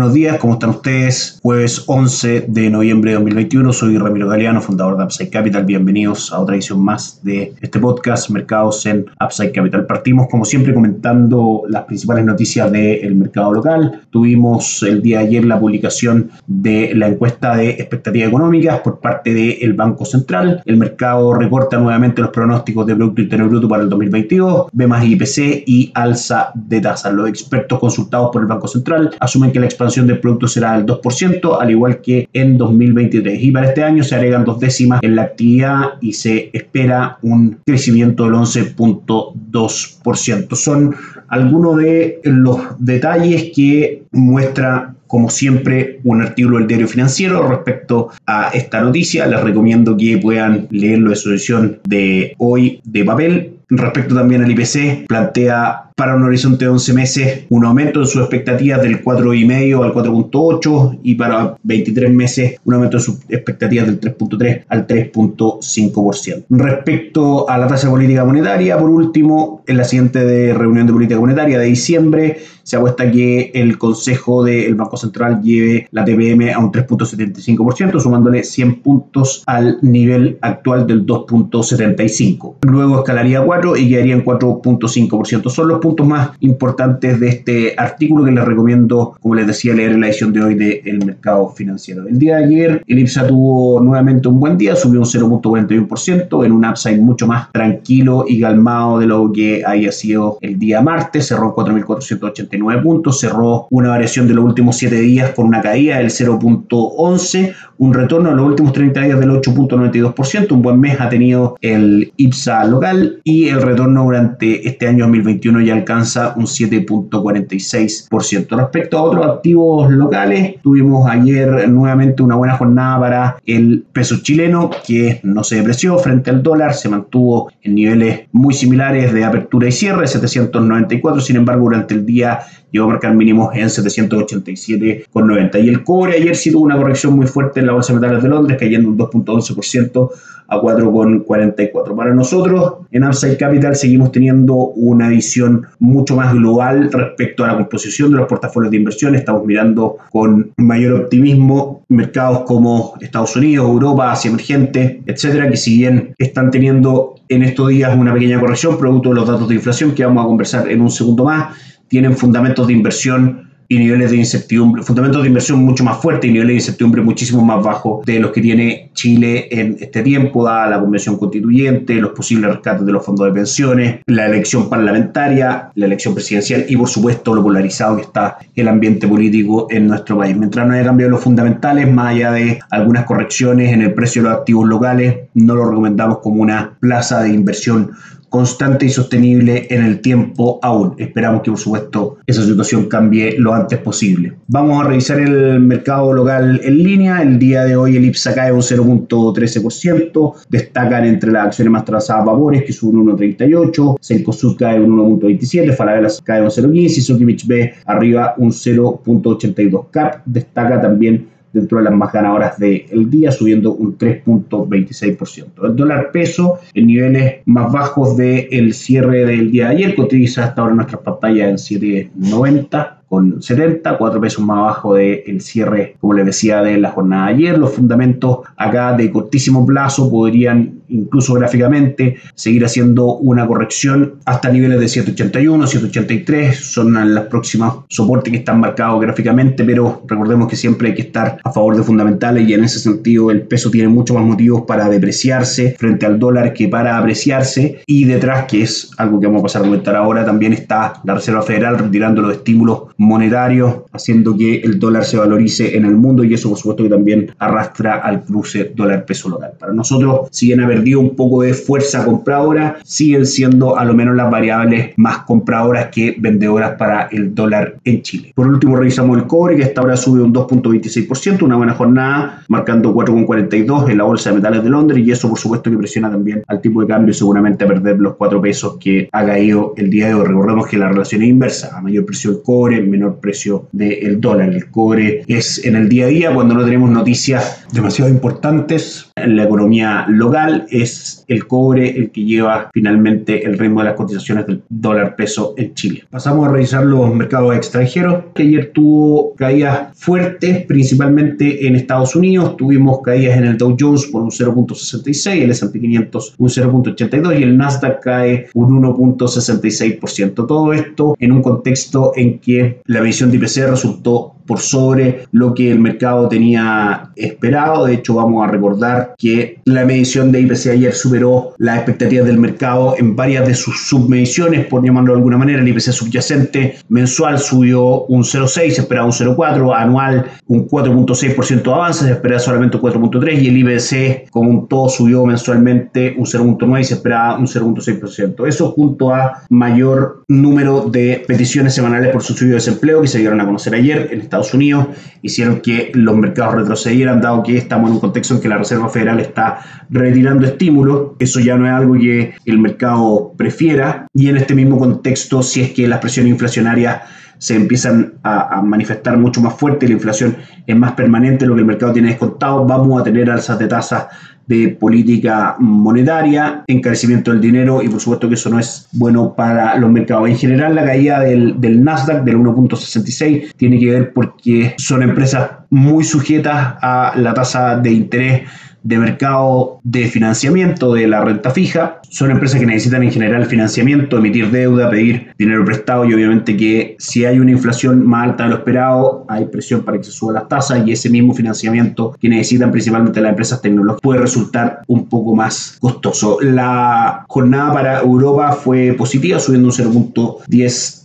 [0.00, 1.38] Buenos días, ¿cómo están ustedes?
[1.42, 5.66] Jueves 11 de noviembre de 2021, soy Ramiro Galeano, fundador de Upside Capital.
[5.66, 9.84] Bienvenidos a otra edición más de este podcast, Mercados en Upside Capital.
[9.84, 14.00] Partimos, como siempre, comentando las principales noticias del mercado local.
[14.08, 19.34] Tuvimos el día de ayer la publicación de la encuesta de expectativas económicas por parte
[19.34, 20.62] del Banco Central.
[20.64, 25.04] El mercado reporta nuevamente los pronósticos de Producto Interno Bruto para el 2022, ve más
[25.04, 27.12] IPC y alza de tasas.
[27.12, 30.84] Los expertos consultados por el Banco Central asumen que la expansión del producto será del
[30.86, 33.42] 2%, al igual que en 2023.
[33.42, 37.58] Y para este año se agregan dos décimas en la actividad y se espera un
[37.66, 40.54] crecimiento del 11.2%.
[40.54, 40.94] Son
[41.28, 48.50] algunos de los detalles que muestra como siempre, un artículo del diario financiero respecto a
[48.50, 49.26] esta noticia.
[49.26, 53.56] Les recomiendo que puedan leerlo de su edición de hoy de papel.
[53.70, 58.22] Respecto también al IPC, plantea para un horizonte de 11 meses un aumento en sus
[58.22, 64.00] expectativas del 4,5 al 4,8 y para 23 meses un aumento en sus expectativas del
[64.00, 66.44] 3,3 al 3,5%.
[66.48, 71.58] Respecto a la tasa política monetaria, por último, en la siguiente reunión de política monetaria
[71.58, 76.70] de diciembre, se apuesta que el Consejo del Banco Central lleve la TPM a un
[76.70, 82.54] 3.75%, sumándole 100 puntos al nivel actual del 2.75.
[82.62, 85.50] Luego escalaría a 4 y quedaría en 4.5%.
[85.50, 89.92] Son los puntos más importantes de este artículo que les recomiendo, como les decía, leer
[89.92, 92.06] en la edición de hoy de El Mercado Financiero.
[92.06, 96.52] El día de ayer, el IPSA tuvo nuevamente un buen día, subió un 0.41% en
[96.52, 101.28] un upside mucho más tranquilo y calmado de lo que había sido el día martes,
[101.28, 106.10] cerró 4.489 puntos, cerró una variación de los últimos 7 días con una caída del
[106.10, 111.56] 0.11, un retorno en los últimos 30 días del 8.92%, un buen mes ha tenido
[111.62, 118.54] el IPSA local y el retorno durante este año 2021 ya alcanza un 7.46%.
[118.54, 124.68] Respecto a otros activos locales, tuvimos ayer nuevamente una buena jornada para el peso chileno
[124.86, 129.68] que no se depreció frente al dólar, se mantuvo en niveles muy similares de apertura
[129.68, 132.40] y cierre, 794, sin embargo durante el día
[132.72, 135.64] llegó a marcar mínimos en 787,90.
[135.64, 138.28] Y el cobre ayer sí tuvo una corrección muy fuerte en la Bolsa de de
[138.28, 140.10] Londres, cayendo un 2.11%
[140.50, 141.94] a 4,44.
[141.94, 147.56] Para nosotros, en Upside Capital seguimos teniendo una visión mucho más global respecto a la
[147.56, 149.14] composición de los portafolios de inversión.
[149.14, 155.78] Estamos mirando con mayor optimismo mercados como Estados Unidos, Europa, Asia emergente, etcétera, que si
[155.78, 159.94] bien están teniendo en estos días una pequeña corrección producto de los datos de inflación
[159.94, 164.16] que vamos a conversar en un segundo más, tienen fundamentos de inversión y niveles de
[164.16, 168.18] incertidumbre, fundamentos de inversión mucho más fuertes y niveles de incertidumbre muchísimo más bajos de
[168.18, 172.90] los que tiene Chile en este tiempo, dada la convención constituyente, los posibles rescates de
[172.90, 177.94] los fondos de pensiones, la elección parlamentaria, la elección presidencial y por supuesto lo polarizado
[177.94, 180.36] que está el ambiente político en nuestro país.
[180.36, 184.30] Mientras no haya cambiado los fundamentales, más allá de algunas correcciones en el precio de
[184.30, 187.92] los activos locales, no lo recomendamos como una plaza de inversión
[188.30, 190.94] constante y sostenible en el tiempo aún.
[190.96, 194.32] Esperamos que por supuesto esa situación cambie lo antes posible.
[194.46, 197.20] Vamos a revisar el mercado local en línea.
[197.20, 200.32] El día de hoy el IPSA cae un 0.13%.
[200.48, 203.96] Destacan entre las acciones más trazadas Vapores, que suben un 1.38.
[204.00, 205.74] Cencosud cae un 1.27.
[205.74, 206.72] Falabella cae un 0.15.
[206.72, 209.90] Y Sokimich B arriba un 0.82.
[209.90, 215.66] CAP destaca también dentro de las más ganadoras del día, subiendo un 3.26%.
[215.66, 220.62] El dólar peso en niveles más bajos del cierre del día de ayer, cotiza hasta
[220.62, 226.26] ahora nuestras pantallas en 7.90 con 70, 4 pesos más abajo del cierre, como les
[226.26, 227.58] decía, de la jornada de ayer.
[227.58, 234.80] Los fundamentos acá de cortísimo plazo podrían incluso gráficamente seguir haciendo una corrección hasta niveles
[234.80, 240.88] de 781, 783, son las próximas soportes que están marcados gráficamente, pero recordemos que siempre
[240.88, 244.14] hay que estar a favor de fundamentales y en ese sentido el peso tiene mucho
[244.14, 249.20] más motivos para depreciarse frente al dólar que para apreciarse y detrás, que es algo
[249.20, 252.82] que vamos a pasar a comentar ahora, también está la Reserva Federal retirando los estímulos
[252.96, 256.90] monetario, haciendo que el dólar se valorice en el mundo y eso por supuesto que
[256.90, 259.52] también arrastra al cruce dólar-peso local.
[259.58, 263.94] Para nosotros, si bien haber perdido un poco de fuerza compradora, siguen siendo a lo
[263.94, 268.32] menos las variables más compradoras que vendedoras para el dólar en Chile.
[268.34, 272.94] Por último, revisamos el cobre, que hasta ahora sube un 2.26%, una buena jornada, marcando
[272.94, 276.42] 4.42 en la bolsa de metales de Londres, y eso por supuesto que presiona también
[276.48, 280.08] al tipo de cambio, seguramente a perder los 4 pesos que ha caído el día
[280.08, 280.26] de hoy.
[280.26, 284.48] Recordemos que la relación es inversa, a mayor precio del cobre, menor precio del dólar.
[284.50, 289.36] El cobre es en el día a día, cuando no tenemos noticias demasiado importantes en
[289.36, 294.46] la economía local, es el cobre el que lleva finalmente el ritmo de las cotizaciones
[294.46, 296.04] del dólar peso en Chile.
[296.10, 302.56] Pasamos a revisar los mercados extranjeros, que ayer tuvo caídas fuertes, principalmente en Estados Unidos.
[302.56, 307.42] Tuvimos caídas en el Dow Jones por un 0.66, el S&P 500 un 0.82 y
[307.42, 310.46] el Nasdaq cae un 1.66%.
[310.46, 315.54] Todo esto en un contexto en que la medición de IPC resultó por sobre lo
[315.54, 317.86] que el mercado tenía esperado.
[317.86, 322.38] De hecho, vamos a recordar que la medición de IPC ayer superó las expectativas del
[322.38, 325.60] mercado en varias de sus submediciones, por llamarlo de alguna manera.
[325.60, 331.72] El IPC subyacente mensual subió un 0,6, se esperaba un 0,4, anual un 4,6% de
[331.72, 336.24] avance, se esperaba solamente un 4,3 y el IPC como un todo subió mensualmente un
[336.24, 338.48] 0,9 y se esperaba un 0,6%.
[338.48, 343.40] Eso junto a mayor número de peticiones semanales por subsidio de desempleo que se dieron
[343.40, 344.88] a conocer ayer en Estados Unidos
[345.22, 348.88] hicieron que los mercados retrocedieran, dado que estamos en un contexto en que la Reserva
[348.88, 349.60] Federal está
[349.90, 351.12] retirando estímulos.
[351.18, 354.06] Eso ya no es algo que el mercado prefiera.
[354.14, 357.02] Y en este mismo contexto, si es que las presiones inflacionarias
[357.38, 361.66] se empiezan a, manifestar mucho más fuerte, la inflación es más permanente, lo que el
[361.66, 364.08] mercado tiene descontado, vamos a tener alzas de tasas
[364.46, 369.76] de política monetaria, encarecimiento del dinero y por supuesto que eso no es bueno para
[369.76, 370.28] los mercados.
[370.28, 375.50] En general la caída del, del Nasdaq del 1.66 tiene que ver porque son empresas
[375.70, 378.42] muy sujetas a la tasa de interés
[378.82, 382.00] de mercado de financiamiento de la renta fija.
[382.08, 386.96] Son empresas que necesitan en general financiamiento, emitir deuda, pedir dinero prestado y obviamente que
[386.98, 390.34] si hay una inflación más alta de lo esperado, hay presión para que se suban
[390.34, 395.06] las tasas y ese mismo financiamiento que necesitan principalmente las empresas tecnológicas puede resultar un
[395.06, 396.38] poco más costoso.
[396.40, 400.99] La jornada para Europa fue positiva, subiendo un 0.10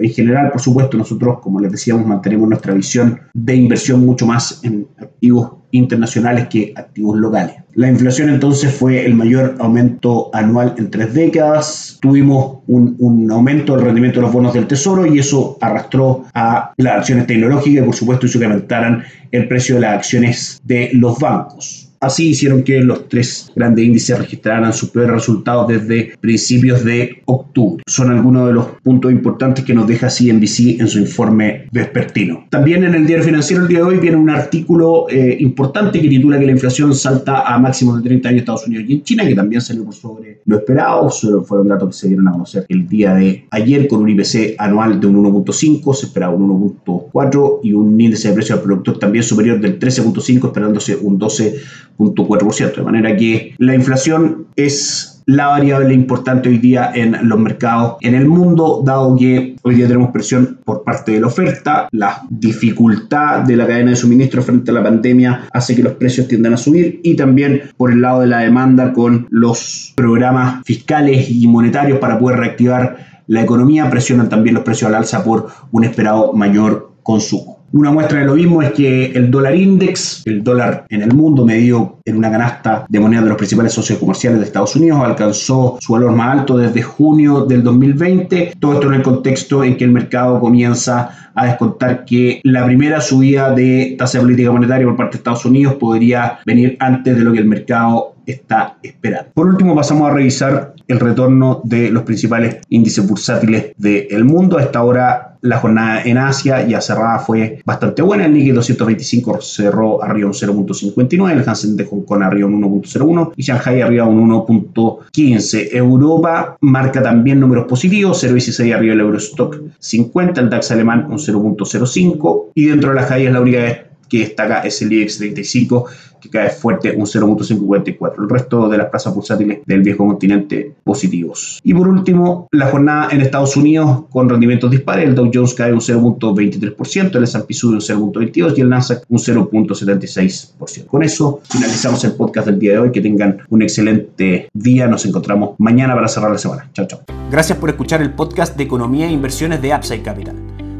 [0.00, 4.60] en general, por supuesto, nosotros, como les decíamos, mantenemos nuestra visión de inversión mucho más
[4.64, 7.56] en activos internacionales que activos locales.
[7.74, 11.98] La inflación entonces fue el mayor aumento anual en tres décadas.
[12.00, 16.72] Tuvimos un, un, aumento del rendimiento de los bonos del tesoro y eso arrastró a
[16.76, 19.02] las acciones tecnológicas y por supuesto hizo que aumentaran
[19.32, 21.83] el precio de las acciones de los bancos.
[22.04, 27.82] Así hicieron que los tres grandes índices registraran sus peores resultados desde principios de octubre.
[27.86, 32.44] Son algunos de los puntos importantes que nos deja CNBC en su informe vespertino.
[32.50, 36.08] También en el diario financiero el día de hoy viene un artículo eh, importante que
[36.08, 39.02] titula que la inflación salta a máximos de 30 años en Estados Unidos y en
[39.02, 41.08] China, que también salió por sobre lo esperado.
[41.08, 44.56] Solo fueron datos que se dieron a conocer el día de ayer con un IPC
[44.58, 48.98] anual de un 1.5, se esperaba un 1.4 y un índice de precio al productor
[48.98, 51.54] también superior del 13.5, esperándose un 12
[51.98, 58.14] de manera que la inflación es la variable importante hoy día en los mercados en
[58.14, 63.40] el mundo, dado que hoy día tenemos presión por parte de la oferta, la dificultad
[63.40, 66.58] de la cadena de suministro frente a la pandemia hace que los precios tiendan a
[66.58, 71.98] subir y también por el lado de la demanda con los programas fiscales y monetarios
[71.98, 76.92] para poder reactivar la economía presionan también los precios al alza por un esperado mayor
[77.02, 77.63] consumo.
[77.74, 81.44] Una muestra de lo mismo es que el dólar index, el dólar en el mundo
[81.44, 85.76] medido en una canasta de monedas de los principales socios comerciales de Estados Unidos, alcanzó
[85.80, 88.52] su valor más alto desde junio del 2020.
[88.60, 93.00] Todo esto en el contexto en que el mercado comienza a descontar que la primera
[93.00, 97.24] subida de tasa de política monetaria por parte de Estados Unidos podría venir antes de
[97.24, 99.32] lo que el mercado está esperando.
[99.34, 104.58] Por último, pasamos a revisar el retorno de los principales índices bursátiles del mundo.
[104.58, 108.24] A esta hora la jornada en Asia ya cerrada fue bastante buena.
[108.24, 113.32] El Nikkei 225 cerró arriba un 0.59, el Hansen de Hong Kong arriba un 1.01
[113.36, 115.68] y Shanghai arriba un 1.15.
[115.72, 122.52] Europa marca también números positivos, 0.16 arriba el Eurostock 50, el DAX alemán un 0.05
[122.54, 125.86] y dentro de las caídas la única vez que destaca es el IBEX 35
[126.20, 128.22] que cae fuerte un 0.54.
[128.22, 131.60] El resto de las plazas bursátiles del viejo continente positivos.
[131.62, 135.06] Y por último, la jornada en Estados Unidos con rendimientos dispares.
[135.06, 139.18] El Dow Jones cae un 0.23%, el S&P sube un 0.22% y el Nasdaq un
[139.18, 140.86] 0.76%.
[140.86, 142.92] Con eso finalizamos el podcast del día de hoy.
[142.94, 144.86] Que tengan un excelente día.
[144.86, 146.70] Nos encontramos mañana para cerrar la semana.
[146.72, 147.00] Chao, chao.
[147.30, 150.43] Gracias por escuchar el podcast de Economía e Inversiones de Upside Capital.